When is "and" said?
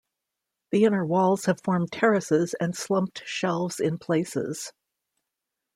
2.59-2.75